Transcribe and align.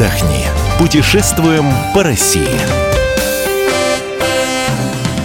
отдохни. 0.00 0.46
Путешествуем 0.78 1.66
по 1.94 2.02
России. 2.02 2.48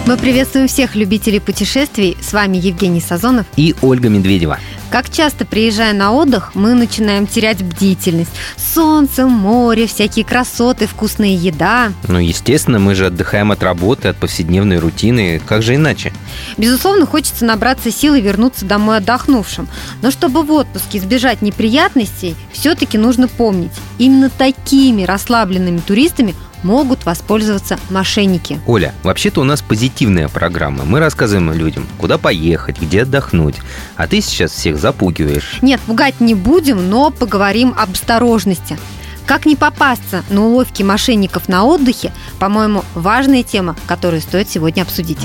Мы 0.06 0.16
приветствуем 0.16 0.68
всех 0.68 0.94
любителей 0.94 1.40
путешествий. 1.40 2.16
С 2.20 2.32
вами 2.32 2.58
Евгений 2.58 3.00
Сазонов 3.00 3.46
и 3.56 3.74
Ольга 3.80 4.08
Медведева. 4.08 4.58
Как 4.90 5.10
часто, 5.10 5.44
приезжая 5.44 5.92
на 5.92 6.12
отдых, 6.12 6.54
мы 6.54 6.74
начинаем 6.74 7.26
терять 7.26 7.62
бдительность. 7.62 8.30
Солнце, 8.56 9.26
море, 9.26 9.86
всякие 9.86 10.24
красоты, 10.24 10.86
вкусная 10.86 11.30
еда. 11.30 11.92
Ну, 12.08 12.18
естественно, 12.18 12.78
мы 12.78 12.94
же 12.94 13.06
отдыхаем 13.06 13.50
от 13.50 13.62
работы, 13.62 14.08
от 14.08 14.16
повседневной 14.16 14.78
рутины. 14.78 15.40
Как 15.44 15.62
же 15.62 15.74
иначе? 15.74 16.12
Безусловно, 16.56 17.04
хочется 17.04 17.44
набраться 17.44 17.90
сил 17.90 18.14
и 18.14 18.20
вернуться 18.20 18.64
домой 18.64 18.98
отдохнувшим. 18.98 19.68
Но 20.02 20.10
чтобы 20.10 20.42
в 20.42 20.52
отпуске 20.52 20.98
избежать 20.98 21.42
неприятностей, 21.42 22.36
все-таки 22.52 22.96
нужно 22.96 23.28
помнить, 23.28 23.72
именно 23.98 24.30
такими 24.30 25.02
расслабленными 25.02 25.78
туристами 25.78 26.34
могут 26.62 27.04
воспользоваться 27.04 27.78
мошенники. 27.90 28.60
Оля, 28.66 28.94
вообще-то 29.02 29.40
у 29.40 29.44
нас 29.44 29.62
позитивная 29.62 30.28
программа. 30.28 30.84
Мы 30.84 31.00
рассказываем 31.00 31.52
людям, 31.52 31.86
куда 31.98 32.18
поехать, 32.18 32.80
где 32.80 33.02
отдохнуть. 33.02 33.56
А 33.96 34.06
ты 34.06 34.20
сейчас 34.20 34.52
всех 34.52 34.78
запугиваешь. 34.78 35.58
Нет, 35.62 35.80
пугать 35.80 36.20
не 36.20 36.34
будем, 36.34 36.90
но 36.90 37.10
поговорим 37.10 37.74
об 37.76 37.92
осторожности. 37.92 38.78
Как 39.26 39.44
не 39.44 39.56
попасться 39.56 40.22
на 40.30 40.44
уловки 40.44 40.82
мошенников 40.82 41.48
на 41.48 41.64
отдыхе, 41.64 42.12
по-моему, 42.38 42.84
важная 42.94 43.42
тема, 43.42 43.76
которую 43.86 44.22
стоит 44.22 44.48
сегодня 44.48 44.82
обсудить. 44.82 45.18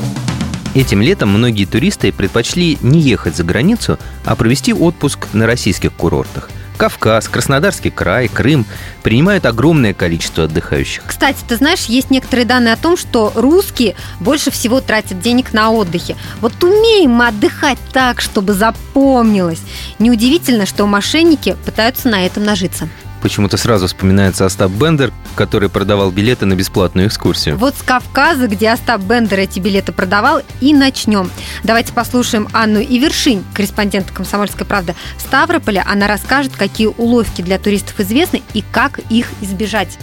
Этим 0.73 1.01
летом 1.01 1.29
многие 1.29 1.65
туристы 1.65 2.11
предпочли 2.11 2.77
не 2.81 3.01
ехать 3.01 3.35
за 3.35 3.43
границу, 3.43 3.99
а 4.25 4.35
провести 4.35 4.73
отпуск 4.73 5.27
на 5.33 5.45
российских 5.45 5.93
курортах– 5.93 6.49
Кавказ, 6.81 7.29
Краснодарский 7.29 7.91
край, 7.91 8.27
Крым 8.27 8.65
принимают 9.03 9.45
огромное 9.45 9.93
количество 9.93 10.45
отдыхающих. 10.45 11.03
Кстати, 11.05 11.37
ты 11.47 11.55
знаешь, 11.57 11.85
есть 11.85 12.09
некоторые 12.09 12.47
данные 12.47 12.73
о 12.73 12.75
том, 12.75 12.97
что 12.97 13.31
русские 13.35 13.95
больше 14.19 14.49
всего 14.49 14.81
тратят 14.81 15.19
денег 15.19 15.53
на 15.53 15.69
отдыхе. 15.69 16.17
Вот 16.39 16.63
умеем 16.63 17.11
мы 17.11 17.27
отдыхать 17.27 17.77
так, 17.93 18.19
чтобы 18.19 18.53
запомнилось. 18.53 19.61
Неудивительно, 19.99 20.65
что 20.65 20.87
мошенники 20.87 21.55
пытаются 21.65 22.09
на 22.09 22.25
этом 22.25 22.45
нажиться. 22.45 22.89
Почему-то 23.21 23.57
сразу 23.57 23.87
вспоминается 23.87 24.45
Остап 24.45 24.71
Бендер, 24.71 25.13
который 25.35 25.69
продавал 25.69 26.11
билеты 26.11 26.45
на 26.45 26.55
бесплатную 26.55 27.07
экскурсию. 27.07 27.55
Вот 27.57 27.75
с 27.75 27.83
Кавказа, 27.83 28.47
где 28.47 28.69
Остап 28.69 29.01
Бендер 29.01 29.39
эти 29.39 29.59
билеты 29.59 29.91
продавал, 29.91 30.41
и 30.59 30.73
начнем. 30.73 31.29
Давайте 31.63 31.93
послушаем 31.93 32.47
Анну 32.51 32.81
Ивершинь, 32.81 33.43
корреспондент 33.53 34.11
«Комсомольской 34.11 34.65
правды» 34.65 34.95
в 35.17 35.21
Ставрополе. 35.21 35.83
Она 35.85 36.07
расскажет, 36.07 36.55
какие 36.55 36.87
уловки 36.87 37.41
для 37.41 37.59
туристов 37.59 37.99
известны 37.99 38.41
и 38.53 38.63
как 38.71 38.99
их 39.09 39.27
избежать. 39.41 39.97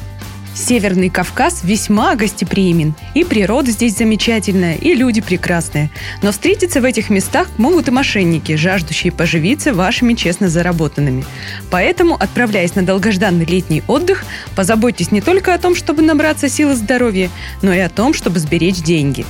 Северный 0.54 1.08
Кавказ 1.08 1.60
весьма 1.62 2.14
гостеприимен. 2.16 2.94
И 3.14 3.24
природа 3.24 3.70
здесь 3.70 3.96
замечательная, 3.96 4.74
и 4.74 4.94
люди 4.94 5.20
прекрасные. 5.20 5.90
Но 6.22 6.32
встретиться 6.32 6.80
в 6.80 6.84
этих 6.84 7.10
местах 7.10 7.48
могут 7.58 7.88
и 7.88 7.90
мошенники, 7.90 8.56
жаждущие 8.56 9.12
поживиться 9.12 9.72
вашими 9.72 10.14
честно 10.14 10.48
заработанными. 10.48 11.24
Поэтому, 11.70 12.14
отправляясь 12.14 12.74
на 12.74 12.82
долгожданный 12.82 13.44
летний 13.44 13.82
отдых, 13.86 14.24
позаботьтесь 14.56 15.12
не 15.12 15.20
только 15.20 15.54
о 15.54 15.58
том, 15.58 15.74
чтобы 15.74 16.02
набраться 16.02 16.48
сил 16.48 16.72
и 16.72 16.74
здоровья, 16.74 17.30
но 17.62 17.72
и 17.72 17.78
о 17.78 17.88
том, 17.88 18.14
чтобы 18.14 18.38
сберечь 18.40 18.82
деньги. 18.82 19.24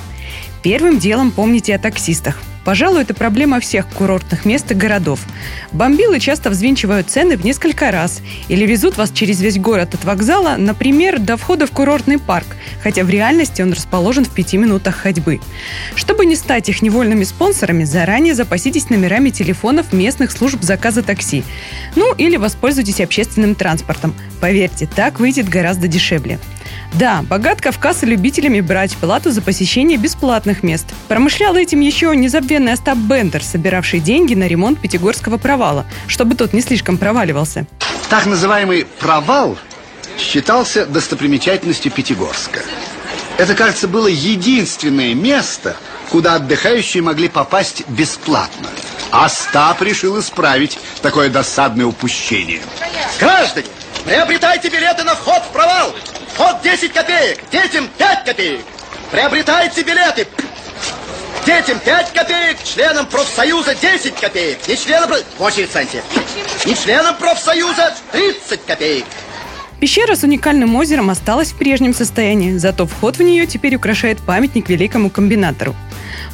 Первым 0.62 0.98
делом 0.98 1.30
помните 1.30 1.74
о 1.74 1.78
таксистах. 1.78 2.40
Пожалуй, 2.68 3.00
это 3.00 3.14
проблема 3.14 3.60
всех 3.60 3.88
курортных 3.88 4.44
мест 4.44 4.70
и 4.70 4.74
городов. 4.74 5.20
Бомбилы 5.72 6.20
часто 6.20 6.50
взвинчивают 6.50 7.08
цены 7.08 7.38
в 7.38 7.42
несколько 7.42 7.90
раз 7.90 8.20
или 8.48 8.66
везут 8.66 8.98
вас 8.98 9.10
через 9.10 9.40
весь 9.40 9.58
город 9.58 9.94
от 9.94 10.04
вокзала, 10.04 10.56
например, 10.58 11.18
до 11.18 11.38
входа 11.38 11.66
в 11.66 11.70
курортный 11.70 12.18
парк, 12.18 12.46
хотя 12.82 13.04
в 13.04 13.08
реальности 13.08 13.62
он 13.62 13.72
расположен 13.72 14.26
в 14.26 14.34
пяти 14.34 14.58
минутах 14.58 14.96
ходьбы. 14.96 15.40
Чтобы 15.94 16.26
не 16.26 16.36
стать 16.36 16.68
их 16.68 16.82
невольными 16.82 17.24
спонсорами, 17.24 17.84
заранее 17.84 18.34
запаситесь 18.34 18.90
номерами 18.90 19.30
телефонов 19.30 19.94
местных 19.94 20.30
служб 20.30 20.58
заказа 20.60 21.02
такси. 21.02 21.44
Ну 21.96 22.14
или 22.16 22.36
воспользуйтесь 22.36 23.00
общественным 23.00 23.54
транспортом. 23.54 24.14
Поверьте, 24.42 24.86
так 24.94 25.20
выйдет 25.20 25.48
гораздо 25.48 25.88
дешевле. 25.88 26.38
Да, 26.94 27.22
богат 27.22 27.60
Кавказ 27.60 28.02
и 28.02 28.06
любителями 28.06 28.60
брать 28.60 28.96
плату 28.96 29.30
за 29.30 29.42
посещение 29.42 29.98
бесплатных 29.98 30.62
мест. 30.62 30.86
Промышлял 31.08 31.54
этим 31.56 31.80
еще 31.80 32.14
незабвенный 32.16 32.72
Остап 32.72 32.98
Бендер, 32.98 33.42
собиравший 33.42 34.00
деньги 34.00 34.34
на 34.34 34.48
ремонт 34.48 34.80
Пятигорского 34.80 35.38
провала, 35.38 35.86
чтобы 36.06 36.34
тот 36.34 36.52
не 36.52 36.60
слишком 36.60 36.98
проваливался. 36.98 37.66
Так 38.08 38.26
называемый 38.26 38.86
«провал» 38.98 39.56
считался 40.18 40.86
достопримечательностью 40.86 41.92
Пятигорска. 41.92 42.60
Это, 43.36 43.54
кажется, 43.54 43.86
было 43.86 44.08
единственное 44.08 45.14
место, 45.14 45.76
куда 46.10 46.34
отдыхающие 46.36 47.02
могли 47.02 47.28
попасть 47.28 47.88
бесплатно. 47.88 48.68
Остап 49.10 49.80
решил 49.82 50.18
исправить 50.18 50.78
такое 51.02 51.30
досадное 51.30 51.86
упущение. 51.86 52.60
Граждане, 53.20 53.66
приобретайте 54.04 54.68
билеты 54.68 55.04
на 55.04 55.14
вход 55.14 55.42
в 55.42 55.52
провал! 55.52 55.94
Вход 56.34 56.62
10 56.62 56.92
копеек, 56.92 57.38
детям 57.50 57.88
5 57.98 58.24
копеек. 58.24 58.64
Приобретайте 59.10 59.82
билеты. 59.82 60.26
Детям 61.44 61.78
5 61.78 62.12
копеек, 62.12 62.62
членам 62.62 63.06
профсоюза 63.06 63.74
10 63.74 64.14
копеек. 64.14 64.68
Не 64.68 64.76
членам... 64.76 65.10
В 65.38 65.42
очередь, 65.42 65.70
Санти. 65.70 66.02
Не 66.66 66.76
членам 66.76 67.16
профсоюза 67.16 67.94
30 68.12 68.64
копеек. 68.66 69.04
Пещера 69.80 70.16
с 70.16 70.24
уникальным 70.24 70.74
озером 70.76 71.08
осталась 71.08 71.52
в 71.52 71.56
прежнем 71.56 71.94
состоянии, 71.94 72.56
зато 72.56 72.86
вход 72.86 73.16
в 73.16 73.22
нее 73.22 73.46
теперь 73.46 73.76
украшает 73.76 74.18
памятник 74.18 74.68
великому 74.68 75.08
комбинатору. 75.08 75.74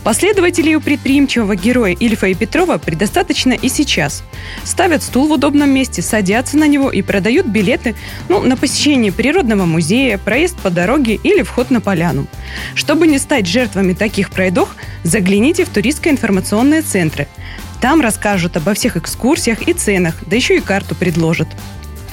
Последователей 0.04 0.74
у 0.76 0.82
предприимчивого 0.82 1.56
героя 1.56 1.96
Ильфа 1.98 2.26
и 2.26 2.34
Петрова 2.34 2.76
предостаточно 2.76 3.54
и 3.54 3.70
сейчас. 3.70 4.22
Ставят 4.62 5.02
стул 5.02 5.28
в 5.28 5.32
удобном 5.32 5.70
месте, 5.70 6.02
садятся 6.02 6.58
на 6.58 6.68
него 6.68 6.90
и 6.90 7.00
продают 7.00 7.46
билеты 7.46 7.94
ну, 8.28 8.42
на 8.42 8.58
посещение 8.58 9.12
природного 9.12 9.64
музея, 9.64 10.18
проезд 10.18 10.58
по 10.58 10.68
дороге 10.68 11.18
или 11.22 11.40
вход 11.40 11.70
на 11.70 11.80
поляну. 11.80 12.26
Чтобы 12.74 13.06
не 13.06 13.18
стать 13.18 13.46
жертвами 13.46 13.94
таких 13.94 14.30
пройдох, 14.30 14.76
загляните 15.04 15.64
в 15.64 15.70
туристско-информационные 15.70 16.82
центры. 16.82 17.26
Там 17.80 18.02
расскажут 18.02 18.58
обо 18.58 18.74
всех 18.74 18.98
экскурсиях 18.98 19.66
и 19.66 19.72
ценах, 19.72 20.16
да 20.26 20.36
еще 20.36 20.56
и 20.56 20.60
карту 20.60 20.94
предложат. 20.94 21.48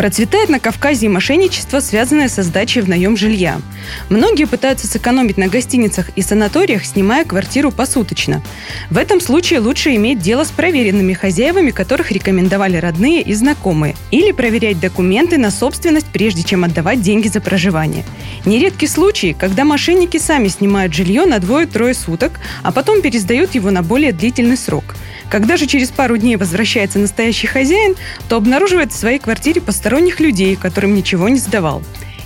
Процветает 0.01 0.50
на 0.50 0.59
Кавказе 0.59 1.09
мошенничество, 1.09 1.79
связанное 1.79 2.28
со 2.28 2.41
сдачей 2.41 2.81
в 2.81 2.89
наем 2.89 3.16
жилья. 3.16 3.62
Многие 4.09 4.45
пытаются 4.45 4.88
сэкономить 4.88 5.38
на 5.38 5.45
гостиницах 5.47 6.09
и 6.16 6.23
санаториях, 6.23 6.85
снимая 6.85 7.23
квартиру 7.23 7.69
посуточно. 7.69 8.41
В 8.89 8.97
этом 8.97 9.22
случае 9.22 9.59
лучше 9.59 9.94
иметь 9.94 10.17
дело 10.17 10.44
с 10.44 10.50
проверенными 10.50 11.13
хозяевами, 11.13 11.69
которых 11.69 12.12
рекомендовали 12.12 12.78
родные 12.78 13.22
и 13.22 13.35
знакомые. 13.35 13.95
Или 14.09 14.31
проверять 14.31 14.79
документы 14.79 15.38
на 15.38 15.51
собственность, 15.51 16.07
прежде 16.07 16.41
чем 16.41 16.63
отдавать 16.63 17.03
деньги 17.03 17.28
за 17.28 17.39
проживание. 17.39 18.03
Нередки 18.44 18.88
случаи, 18.88 19.35
когда 19.39 19.66
мошенники 19.66 20.18
сами 20.18 20.47
снимают 20.47 20.95
жилье 20.95 21.28
на 21.28 21.38
двое-трое 21.38 21.94
суток, 21.94 22.39
а 22.63 22.72
потом 22.72 23.03
пересдают 23.03 23.53
его 23.53 23.69
на 23.69 23.83
более 23.83 24.13
длительный 24.13 24.57
срок. 24.57 24.95
Когда 25.31 25.56
же 25.56 25.66
через 25.66 25.88
пару 25.92 26.18
дней 26.18 26.36
возвращается 26.36 27.00
настоящий 27.00 27.47
хозяин, 27.47 27.96
то 28.28 28.36
обнаруживает 28.36 28.92
в 28.92 28.97
своей 28.97 29.18
квартире 29.18 29.62
посторонних 29.62 30.19
людей, 30.19 30.58
которым 30.58 30.94
ничего 30.94 31.30
не 31.30 31.40
сдавал. 31.40 31.81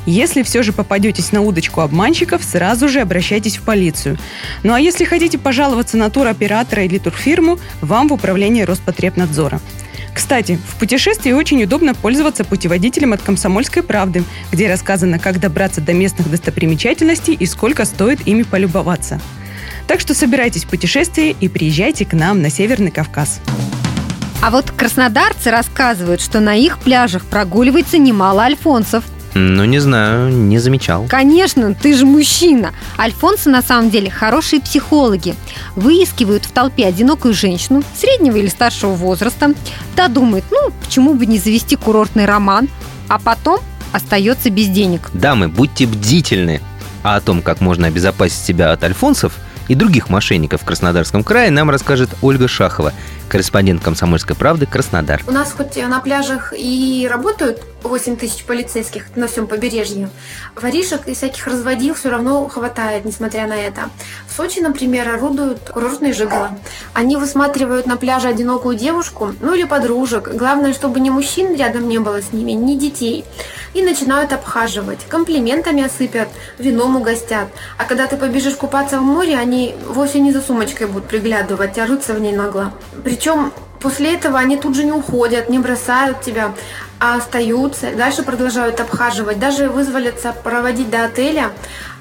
Если 0.08 0.42
все 0.42 0.64
же 0.64 0.74
попадетесь 0.74 1.32
на 1.32 1.42
удочку 1.42 1.82
обманщиков, 1.82 2.44
сразу 2.44 2.90
же 2.90 3.02
обращайтесь 3.02 3.58
в 3.58 3.62
полицию. 3.62 4.18
Ну 4.64 4.74
а 4.74 4.80
если 4.80 5.06
хотите 5.06 5.38
пожаловаться 5.38 5.98
на 5.98 6.10
туроператора 6.10 6.84
или 6.84 6.98
турфирму, 6.98 7.60
вам 7.80 8.08
в 8.08 8.14
управление 8.14 8.66
Роспотребнадзора. 8.66 9.62
Кстати, 10.16 10.58
в 10.68 10.80
путешествии 10.80 11.32
очень 11.32 11.62
удобно 11.64 11.94
пользоваться 11.94 12.44
путеводителем 12.44 13.14
от 13.14 13.22
«Комсомольской 13.22 13.84
правды», 13.84 14.24
где 14.52 14.68
рассказано, 14.68 15.20
как 15.20 15.40
добраться 15.40 15.80
до 15.80 15.94
местных 15.94 16.32
достопримечательностей 16.32 17.36
и 17.36 17.46
сколько 17.46 17.86
стоит 17.86 18.28
ими 18.28 18.42
полюбоваться. 18.42 19.22
Так 19.88 20.00
что 20.00 20.14
собирайтесь 20.14 20.64
в 20.64 20.68
путешествие 20.68 21.36
и 21.40 21.48
приезжайте 21.48 22.06
к 22.06 22.14
нам 22.14 22.42
на 22.42 22.50
Северный 22.50 22.92
Кавказ. 22.92 23.40
А 24.42 24.50
вот 24.50 24.72
краснодарцы 24.72 25.52
рассказывают, 25.52 26.22
что 26.22 26.40
на 26.40 26.56
их 26.56 26.80
пляжах 26.80 27.26
прогуливается 27.26 27.98
немало 27.98 28.44
альфонсов. 28.44 29.04
Ну, 29.34 29.66
не 29.66 29.80
знаю, 29.80 30.30
не 30.30 30.60
замечал. 30.60 31.08
Конечно, 31.10 31.74
ты 31.74 31.94
же 31.94 32.06
мужчина. 32.06 32.74
Альфонсы 32.98 33.50
на 33.50 33.62
самом 33.62 33.90
деле 33.90 34.10
хорошие 34.10 34.62
психологи. 34.62 35.36
Выискивают 35.76 36.46
в 36.46 36.52
толпе 36.52 36.86
одинокую 36.86 37.34
женщину 37.34 37.84
среднего 38.00 38.38
или 38.38 38.48
старшего 38.48 38.94
возраста. 38.94 39.54
Та 39.96 40.08
думает, 40.08 40.46
ну, 40.52 40.72
почему 40.82 41.16
бы 41.16 41.26
не 41.26 41.38
завести 41.38 41.76
курортный 41.76 42.26
роман, 42.26 42.70
а 43.10 43.20
потом 43.20 43.60
остается 43.92 44.50
без 44.50 44.68
денег. 44.68 45.10
Дамы, 45.14 45.50
будьте 45.50 45.86
бдительны. 45.86 46.62
А 47.04 47.18
о 47.18 47.22
том, 47.22 47.42
как 47.42 47.62
можно 47.62 47.88
обезопасить 47.88 48.44
себя 48.44 48.72
от 48.72 48.84
альфонсов– 48.84 49.34
и 49.68 49.76
других 49.76 50.10
мошенников 50.10 50.62
в 50.62 50.66
Краснодарском 50.66 51.24
крае 51.24 51.52
нам 51.52 51.70
расскажет 51.70 52.10
Ольга 52.22 52.48
Шахова, 52.48 52.94
корреспондент 53.30 53.84
«Комсомольской 53.84 54.36
правды» 54.36 54.66
Краснодар. 54.66 55.22
У 55.28 55.32
нас 55.32 55.52
хоть 55.52 55.76
на 55.78 56.00
пляжах 56.00 56.54
и 56.58 57.08
работают 57.10 57.62
8 57.88 58.18
тысяч 58.18 58.44
полицейских 58.46 59.16
на 59.16 59.28
всем 59.28 59.48
побережье, 59.48 60.10
воришек 60.56 61.08
и 61.08 61.14
всяких 61.14 61.48
разводил 61.48 61.94
все 61.94 62.10
равно 62.10 62.48
хватает, 62.48 63.06
несмотря 63.06 63.48
на 63.48 63.56
это. 63.56 63.90
В 64.28 64.36
Сочи, 64.36 64.60
например, 64.60 65.08
орудуют 65.10 65.70
курортные 65.70 66.14
жиголо. 66.14 66.58
Они 66.94 67.18
высматривают 67.18 67.86
на 67.86 67.98
пляже 67.98 68.28
одинокую 68.28 68.76
девушку, 68.76 69.34
ну 69.40 69.54
или 69.54 69.64
подружек. 69.64 70.30
Главное, 70.30 70.74
чтобы 70.74 71.00
ни 71.00 71.10
мужчин 71.10 71.56
рядом 71.56 71.88
не 71.88 72.00
было 72.00 72.22
с 72.22 72.34
ними, 72.34 72.52
ни 72.52 72.76
детей. 72.76 73.26
И 73.74 73.82
начинают 73.82 74.32
обхаживать, 74.32 75.00
комплиментами 75.10 75.84
осыпят, 75.84 76.30
вином 76.58 76.96
угостят. 76.96 77.50
А 77.78 77.84
когда 77.84 78.08
ты 78.08 78.16
побежишь 78.16 78.56
купаться 78.56 79.00
в 79.00 79.04
море, 79.04 79.38
они 79.38 79.76
вовсе 79.88 80.20
не 80.20 80.32
за 80.32 80.42
сумочкой 80.42 80.88
будут 80.88 81.10
приглядывать, 81.10 81.78
а 81.78 81.86
рыться 81.86 82.14
в 82.14 82.20
ней 82.20 82.34
нагло. 82.34 82.74
Причем 83.04 83.52
После 83.86 84.16
этого 84.16 84.40
они 84.40 84.58
тут 84.58 84.76
же 84.76 84.84
не 84.84 84.92
уходят, 84.92 85.48
не 85.48 85.60
бросают 85.60 86.22
тебя, 86.22 86.56
а 87.00 87.18
остаются, 87.18 87.92
дальше 87.96 88.24
продолжают 88.24 88.80
обхаживать, 88.80 89.38
даже 89.38 89.70
вызволятся 89.70 90.34
проводить 90.44 90.90
до 90.90 91.06
отеля. 91.06 91.52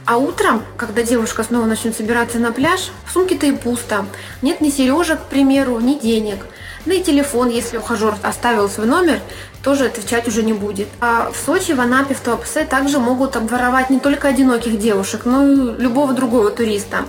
А 0.07 0.17
утром, 0.17 0.63
когда 0.79 1.03
девушка 1.03 1.43
снова 1.43 1.67
начнет 1.67 1.95
собираться 1.95 2.39
на 2.39 2.53
пляж, 2.53 2.91
в 3.07 3.13
сумке-то 3.13 3.45
и 3.45 3.53
пусто. 3.53 4.07
Нет 4.41 4.63
ни 4.63 4.71
сережек, 4.71 5.21
к 5.21 5.25
примеру, 5.27 5.79
ни 5.79 5.99
денег. 5.99 6.47
Да 6.87 6.95
и 6.95 7.03
телефон, 7.03 7.51
если 7.51 7.77
ухажер 7.77 8.15
оставил 8.23 8.71
свой 8.71 8.87
номер, 8.87 9.21
тоже 9.63 9.85
отвечать 9.85 10.27
уже 10.27 10.43
не 10.43 10.55
будет. 10.55 10.89
А 11.03 11.31
в 11.33 11.37
Сочи, 11.37 11.73
в 11.73 11.81
Анапе, 11.83 12.15
в 12.15 12.21
Туапсе 12.21 12.65
также 12.65 12.99
могут 12.99 13.37
обворовать 13.37 13.91
не 13.91 14.01
только 14.01 14.29
одиноких 14.29 14.79
девушек, 14.79 15.27
но 15.27 15.47
и 15.47 15.83
любого 15.83 16.15
другого 16.15 16.51
туриста. 16.51 17.05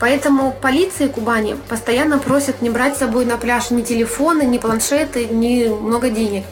Поэтому 0.00 0.52
полиции 0.52 1.08
Кубани 1.08 1.56
постоянно 1.68 2.18
просят 2.18 2.62
не 2.62 2.70
брать 2.70 2.96
с 2.96 3.00
собой 3.00 3.26
на 3.26 3.36
пляж 3.36 3.70
ни 3.70 3.82
телефоны, 3.82 4.42
ни 4.42 4.56
планшеты, 4.56 5.26
ни 5.26 5.68
много 5.68 6.08
денег. 6.08 6.44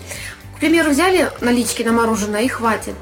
К 0.55 0.61
примеру, 0.61 0.91
взяли 0.91 1.31
налички 1.41 1.83
на 1.83 1.93
мороженое 1.93 2.43
и 2.43 2.49
хватит. 2.49 2.95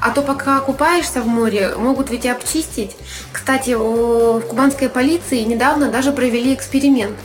А 0.00 0.10
то 0.10 0.20
пока 0.20 0.60
купаешься 0.60 1.22
в 1.22 1.26
море, 1.26 1.74
могут 1.76 2.10
ведь 2.10 2.26
и 2.26 2.28
обчистить. 2.28 2.96
Кстати, 3.32 3.70
в 3.70 4.40
кубанской 4.40 4.88
полиции 4.90 5.40
недавно 5.40 5.90
даже 5.90 6.12
провели 6.12 6.52
эксперимент. 6.52 7.16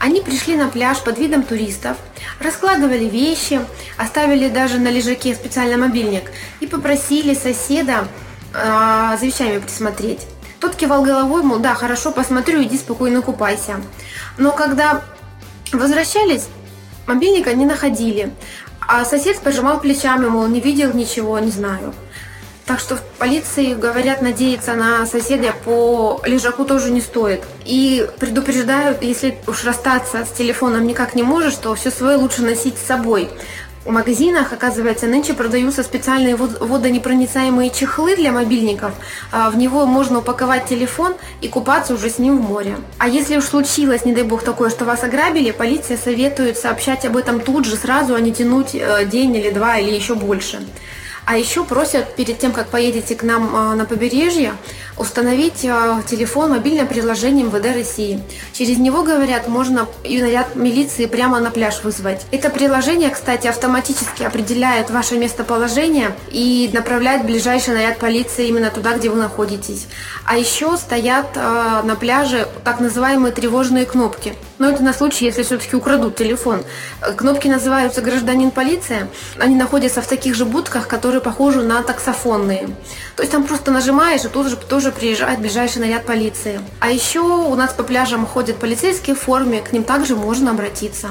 Они 0.00 0.20
пришли 0.20 0.56
на 0.56 0.68
пляж 0.68 0.98
под 1.04 1.18
видом 1.18 1.42
туристов, 1.42 1.96
раскладывали 2.40 3.04
вещи, 3.04 3.60
оставили 3.96 4.48
даже 4.48 4.78
на 4.78 4.88
лежаке 4.88 5.34
специальный 5.34 5.76
мобильник 5.76 6.32
и 6.60 6.66
попросили 6.66 7.34
соседа 7.34 8.08
э, 8.52 9.16
за 9.20 9.26
вещами 9.26 9.58
присмотреть. 9.58 10.26
Тот 10.60 10.74
кивал 10.74 11.02
головой, 11.02 11.42
мол, 11.42 11.58
да, 11.58 11.74
хорошо, 11.74 12.12
посмотрю, 12.12 12.62
иди 12.62 12.78
спокойно 12.78 13.22
купайся. 13.22 13.80
Но 14.38 14.52
когда 14.52 15.02
возвращались, 15.72 16.46
мобильника 17.06 17.54
не 17.54 17.66
находили. 17.66 18.32
А 18.88 19.04
сосед 19.04 19.40
пожимал 19.40 19.80
плечами, 19.80 20.26
мол, 20.26 20.46
не 20.46 20.60
видел 20.60 20.92
ничего, 20.92 21.38
не 21.38 21.50
знаю. 21.50 21.92
Так 22.66 22.80
что 22.80 22.96
в 22.96 23.02
полиции, 23.18 23.74
говорят, 23.74 24.22
надеяться 24.22 24.74
на 24.74 25.06
соседа 25.06 25.54
по 25.64 26.20
лежаку 26.24 26.64
тоже 26.64 26.90
не 26.90 27.00
стоит. 27.00 27.44
И 27.64 28.08
предупреждают, 28.18 29.02
если 29.02 29.38
уж 29.46 29.64
расстаться 29.64 30.24
с 30.24 30.36
телефоном 30.36 30.84
никак 30.84 31.14
не 31.14 31.22
можешь, 31.22 31.54
то 31.54 31.74
все 31.76 31.92
свое 31.92 32.16
лучше 32.16 32.42
носить 32.42 32.76
с 32.76 32.86
собой. 32.86 33.30
В 33.86 33.90
магазинах, 33.90 34.52
оказывается, 34.52 35.06
нынче 35.06 35.32
продаются 35.32 35.84
специальные 35.84 36.34
водонепроницаемые 36.34 37.70
чехлы 37.70 38.16
для 38.16 38.32
мобильников. 38.32 38.90
А, 39.30 39.48
в 39.48 39.56
него 39.56 39.86
можно 39.86 40.18
упаковать 40.18 40.66
телефон 40.66 41.14
и 41.40 41.46
купаться 41.46 41.94
уже 41.94 42.10
с 42.10 42.18
ним 42.18 42.38
в 42.38 42.40
море. 42.40 42.78
А 42.98 43.06
если 43.06 43.36
уж 43.36 43.44
случилось, 43.44 44.04
не 44.04 44.12
дай 44.12 44.24
бог, 44.24 44.42
такое, 44.42 44.70
что 44.70 44.84
вас 44.84 45.04
ограбили, 45.04 45.52
полиция 45.52 45.96
советует 45.96 46.58
сообщать 46.58 47.04
об 47.04 47.16
этом 47.16 47.38
тут 47.38 47.64
же, 47.64 47.76
сразу, 47.76 48.16
а 48.16 48.20
не 48.20 48.32
тянуть 48.32 48.74
э, 48.74 49.04
день 49.04 49.36
или 49.36 49.52
два 49.52 49.78
или 49.78 49.94
еще 49.94 50.16
больше. 50.16 50.66
А 51.26 51.36
еще 51.36 51.64
просят 51.64 52.14
перед 52.14 52.38
тем, 52.38 52.52
как 52.52 52.68
поедете 52.68 53.16
к 53.16 53.24
нам 53.24 53.50
а, 53.52 53.74
на 53.74 53.84
побережье, 53.84 54.54
установить 54.96 55.64
а, 55.64 56.00
телефон, 56.06 56.50
мобильное 56.50 56.86
приложение 56.86 57.44
МВД 57.44 57.74
России. 57.74 58.22
Через 58.52 58.78
него, 58.78 59.02
говорят, 59.02 59.48
можно 59.48 59.88
и 60.04 60.22
наряд 60.22 60.54
милиции 60.54 61.06
прямо 61.06 61.40
на 61.40 61.50
пляж 61.50 61.82
вызвать. 61.82 62.24
Это 62.30 62.48
приложение, 62.48 63.10
кстати, 63.10 63.48
автоматически 63.48 64.22
определяет 64.22 64.90
ваше 64.90 65.18
местоположение 65.18 66.14
и 66.30 66.70
направляет 66.72 67.26
ближайший 67.26 67.74
наряд 67.74 67.98
полиции 67.98 68.46
именно 68.46 68.70
туда, 68.70 68.96
где 68.96 69.08
вы 69.08 69.16
находитесь. 69.16 69.88
А 70.24 70.36
еще 70.36 70.76
стоят 70.76 71.26
а, 71.34 71.82
на 71.82 71.96
пляже 71.96 72.46
так 72.62 72.78
называемые 72.78 73.32
тревожные 73.32 73.84
кнопки. 73.84 74.34
Но 74.58 74.70
это 74.70 74.82
на 74.82 74.94
случай, 74.94 75.26
если 75.26 75.42
все-таки 75.42 75.76
украдут 75.76 76.16
телефон. 76.16 76.62
Кнопки 77.16 77.46
называются 77.46 78.00
«Гражданин 78.00 78.50
полиция». 78.50 79.08
Они 79.38 79.54
находятся 79.54 80.00
в 80.00 80.06
таких 80.06 80.34
же 80.34 80.46
будках, 80.46 80.88
которые 80.88 81.20
похожи 81.20 81.62
на 81.62 81.82
таксофонные. 81.82 82.68
То 83.16 83.22
есть 83.22 83.32
там 83.32 83.44
просто 83.44 83.70
нажимаешь, 83.70 84.24
и 84.24 84.28
тут 84.28 84.48
же 84.48 84.56
тоже 84.56 84.92
приезжает 84.92 85.40
ближайший 85.40 85.80
наряд 85.80 86.06
полиции. 86.06 86.60
А 86.80 86.90
еще 86.90 87.20
у 87.20 87.54
нас 87.54 87.74
по 87.74 87.82
пляжам 87.82 88.24
ходят 88.24 88.56
полицейские 88.56 89.14
в 89.14 89.20
форме, 89.20 89.60
к 89.60 89.72
ним 89.72 89.84
также 89.84 90.16
можно 90.16 90.52
обратиться. 90.52 91.08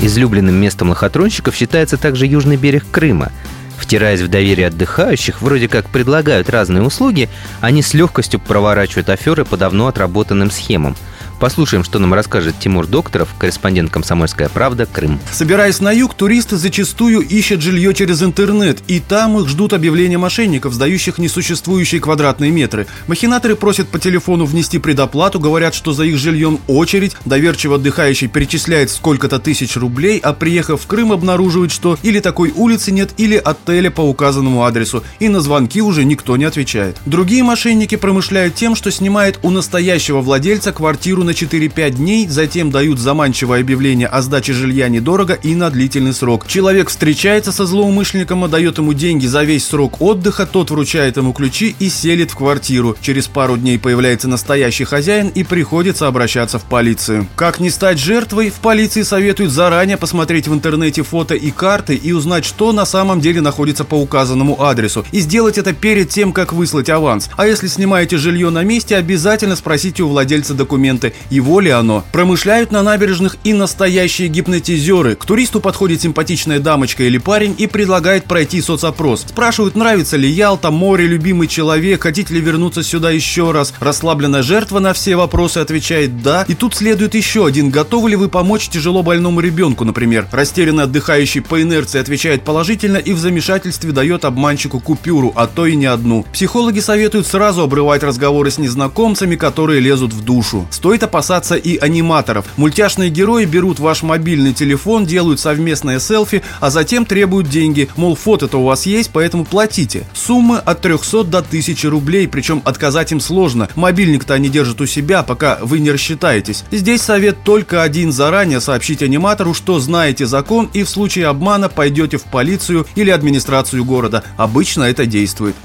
Излюбленным 0.00 0.54
местом 0.54 0.90
лохотронщиков 0.90 1.54
считается 1.54 1.96
также 1.96 2.26
южный 2.26 2.56
берег 2.56 2.84
Крыма. 2.90 3.32
Втираясь 3.78 4.20
в 4.20 4.28
доверие 4.28 4.66
отдыхающих, 4.66 5.40
вроде 5.40 5.68
как 5.68 5.88
предлагают 5.88 6.50
разные 6.50 6.82
услуги, 6.82 7.30
они 7.60 7.82
с 7.82 7.94
легкостью 7.94 8.40
проворачивают 8.40 9.08
аферы 9.08 9.44
по 9.44 9.56
давно 9.56 9.86
отработанным 9.86 10.50
схемам– 10.50 10.96
Послушаем, 11.42 11.82
что 11.82 11.98
нам 11.98 12.14
расскажет 12.14 12.54
Тимур 12.60 12.86
Докторов, 12.86 13.30
корреспондент 13.36 13.90
«Комсомольская 13.90 14.48
правда», 14.48 14.86
Крым. 14.86 15.18
Собираясь 15.32 15.80
на 15.80 15.90
юг, 15.90 16.14
туристы 16.14 16.56
зачастую 16.56 17.18
ищут 17.22 17.62
жилье 17.62 17.92
через 17.94 18.22
интернет, 18.22 18.78
и 18.86 19.00
там 19.00 19.36
их 19.40 19.48
ждут 19.48 19.72
объявления 19.72 20.18
мошенников, 20.18 20.72
сдающих 20.72 21.18
несуществующие 21.18 22.00
квадратные 22.00 22.52
метры. 22.52 22.86
Махинаторы 23.08 23.56
просят 23.56 23.88
по 23.88 23.98
телефону 23.98 24.44
внести 24.44 24.78
предоплату, 24.78 25.40
говорят, 25.40 25.74
что 25.74 25.92
за 25.92 26.04
их 26.04 26.16
жильем 26.16 26.60
очередь, 26.68 27.16
доверчиво 27.24 27.74
отдыхающий 27.74 28.28
перечисляет 28.28 28.92
сколько-то 28.92 29.40
тысяч 29.40 29.76
рублей, 29.76 30.20
а 30.22 30.34
приехав 30.34 30.82
в 30.82 30.86
Крым, 30.86 31.10
обнаруживают, 31.10 31.72
что 31.72 31.98
или 32.04 32.20
такой 32.20 32.52
улицы 32.54 32.92
нет, 32.92 33.14
или 33.16 33.34
отеля 33.34 33.90
по 33.90 34.02
указанному 34.02 34.62
адресу, 34.62 35.02
и 35.18 35.28
на 35.28 35.40
звонки 35.40 35.82
уже 35.82 36.04
никто 36.04 36.36
не 36.36 36.44
отвечает. 36.44 36.98
Другие 37.04 37.42
мошенники 37.42 37.96
промышляют 37.96 38.54
тем, 38.54 38.76
что 38.76 38.92
снимают 38.92 39.40
у 39.42 39.50
настоящего 39.50 40.20
владельца 40.20 40.70
квартиру 40.70 41.24
на 41.24 41.31
4-5 41.32 41.90
дней, 41.90 42.28
затем 42.28 42.70
дают 42.70 42.98
заманчивое 42.98 43.60
объявление 43.60 44.06
о 44.06 44.22
сдаче 44.22 44.52
жилья 44.52 44.88
недорого 44.88 45.34
и 45.34 45.54
на 45.54 45.70
длительный 45.70 46.12
срок. 46.12 46.46
Человек 46.46 46.88
встречается 46.88 47.52
со 47.52 47.66
злоумышленником, 47.66 48.44
отдает 48.44 48.78
ему 48.78 48.92
деньги 48.92 49.26
за 49.26 49.42
весь 49.42 49.66
срок 49.66 50.00
отдыха, 50.00 50.46
тот 50.46 50.70
вручает 50.70 51.16
ему 51.16 51.32
ключи 51.32 51.74
и 51.78 51.88
селит 51.88 52.30
в 52.30 52.36
квартиру. 52.36 52.96
Через 53.00 53.26
пару 53.26 53.56
дней 53.56 53.78
появляется 53.78 54.28
настоящий 54.28 54.84
хозяин 54.84 55.28
и 55.28 55.44
приходится 55.44 56.06
обращаться 56.06 56.58
в 56.58 56.64
полицию. 56.64 57.26
Как 57.36 57.60
не 57.60 57.70
стать 57.70 57.98
жертвой, 57.98 58.50
в 58.50 58.54
полиции 58.54 59.02
советуют 59.02 59.52
заранее 59.52 59.96
посмотреть 59.96 60.48
в 60.48 60.54
интернете 60.54 61.02
фото 61.02 61.34
и 61.34 61.50
карты 61.50 61.94
и 61.94 62.12
узнать, 62.12 62.44
что 62.44 62.72
на 62.72 62.86
самом 62.86 63.20
деле 63.20 63.40
находится 63.40 63.84
по 63.84 63.94
указанному 63.94 64.62
адресу. 64.62 65.04
И 65.12 65.20
сделать 65.20 65.58
это 65.58 65.72
перед 65.72 66.08
тем, 66.08 66.32
как 66.32 66.52
выслать 66.52 66.90
аванс. 66.90 67.30
А 67.36 67.46
если 67.46 67.66
снимаете 67.66 68.18
жилье 68.18 68.50
на 68.50 68.62
месте, 68.62 68.96
обязательно 68.96 69.56
спросите 69.56 70.02
у 70.02 70.08
владельца 70.08 70.54
документы 70.54 71.14
его 71.30 71.60
ли 71.60 71.70
оно. 71.70 72.04
Промышляют 72.12 72.72
на 72.72 72.82
набережных 72.82 73.36
и 73.44 73.52
настоящие 73.52 74.28
гипнотизеры. 74.28 75.14
К 75.14 75.24
туристу 75.24 75.60
подходит 75.60 76.02
симпатичная 76.02 76.60
дамочка 76.60 77.04
или 77.04 77.18
парень 77.18 77.54
и 77.58 77.66
предлагает 77.66 78.24
пройти 78.24 78.60
соцопрос. 78.60 79.26
Спрашивают, 79.28 79.74
нравится 79.74 80.16
ли 80.16 80.28
Ялта, 80.28 80.70
море, 80.70 81.06
любимый 81.06 81.48
человек, 81.48 82.02
хотите 82.02 82.34
ли 82.34 82.40
вернуться 82.40 82.82
сюда 82.82 83.10
еще 83.10 83.50
раз. 83.52 83.72
Расслабленная 83.80 84.42
жертва 84.42 84.78
на 84.78 84.92
все 84.92 85.16
вопросы 85.16 85.58
отвечает 85.58 86.22
«да». 86.22 86.44
И 86.48 86.54
тут 86.54 86.74
следует 86.74 87.14
еще 87.14 87.46
один. 87.46 87.70
Готовы 87.70 88.10
ли 88.10 88.16
вы 88.16 88.28
помочь 88.28 88.68
тяжело 88.68 89.02
больному 89.02 89.40
ребенку, 89.40 89.84
например? 89.84 90.26
Растерянно 90.32 90.84
отдыхающий 90.84 91.40
по 91.40 91.62
инерции 91.62 92.00
отвечает 92.00 92.42
положительно 92.42 92.96
и 92.96 93.12
в 93.12 93.18
замешательстве 93.18 93.92
дает 93.92 94.24
обманщику 94.24 94.80
купюру, 94.80 95.32
а 95.36 95.46
то 95.46 95.66
и 95.66 95.76
не 95.76 95.86
одну. 95.86 96.24
Психологи 96.32 96.80
советуют 96.80 97.26
сразу 97.26 97.62
обрывать 97.62 98.02
разговоры 98.02 98.50
с 98.50 98.58
незнакомцами, 98.58 99.36
которые 99.36 99.80
лезут 99.80 100.12
в 100.12 100.24
душу. 100.24 100.66
Стоит 101.02 101.14
опасаться 101.14 101.56
и 101.56 101.78
аниматоров. 101.78 102.44
Мультяшные 102.56 103.10
герои 103.10 103.44
берут 103.44 103.80
ваш 103.80 104.04
мобильный 104.04 104.54
телефон, 104.54 105.04
делают 105.04 105.40
совместное 105.40 105.98
селфи, 105.98 106.42
а 106.60 106.70
затем 106.70 107.04
требуют 107.06 107.48
деньги. 107.48 107.88
Мол, 107.96 108.14
фото-то 108.14 108.58
у 108.58 108.64
вас 108.64 108.86
есть, 108.86 109.10
поэтому 109.12 109.44
платите. 109.44 110.04
Суммы 110.14 110.58
от 110.58 110.80
300 110.80 111.24
до 111.24 111.38
1000 111.38 111.90
рублей, 111.90 112.28
причем 112.28 112.62
отказать 112.64 113.10
им 113.10 113.18
сложно. 113.18 113.68
Мобильник-то 113.74 114.34
они 114.34 114.48
держат 114.48 114.80
у 114.80 114.86
себя, 114.86 115.24
пока 115.24 115.58
вы 115.60 115.80
не 115.80 115.90
рассчитаетесь. 115.90 116.62
Здесь 116.70 117.02
совет 117.02 117.42
только 117.42 117.82
один 117.82 118.12
заранее 118.12 118.60
сообщить 118.60 119.02
аниматору, 119.02 119.54
что 119.54 119.80
знаете 119.80 120.24
закон 120.26 120.70
и 120.72 120.84
в 120.84 120.88
случае 120.88 121.26
обмана 121.26 121.68
пойдете 121.68 122.16
в 122.18 122.24
полицию 122.24 122.86
или 122.94 123.10
администрацию 123.10 123.84
города. 123.84 124.22
Обычно 124.36 124.84
это 124.84 125.04
действует. 125.04 125.56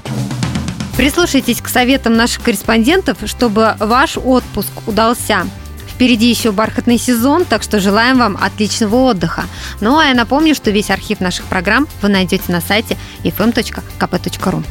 Прислушайтесь 0.98 1.60
к 1.62 1.68
советам 1.68 2.14
наших 2.14 2.42
корреспондентов, 2.42 3.18
чтобы 3.26 3.76
ваш 3.78 4.16
отпуск 4.16 4.72
удался. 4.84 5.46
Впереди 5.86 6.28
еще 6.28 6.50
бархатный 6.50 6.98
сезон, 6.98 7.44
так 7.44 7.62
что 7.62 7.78
желаем 7.78 8.18
вам 8.18 8.36
отличного 8.36 8.96
отдыха. 8.96 9.44
Ну 9.80 9.96
а 9.96 10.06
я 10.06 10.14
напомню, 10.14 10.56
что 10.56 10.72
весь 10.72 10.90
архив 10.90 11.20
наших 11.20 11.44
программ 11.44 11.86
вы 12.02 12.08
найдете 12.08 12.50
на 12.50 12.60
сайте 12.60 12.96
fm.kp.ru. 13.22 14.64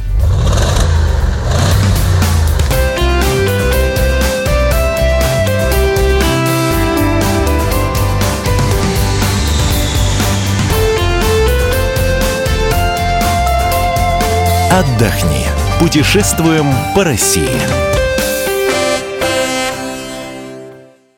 Отдохни. 14.70 15.37
Путешествуем 15.78 16.66
по 16.94 17.04
России. 17.04 17.87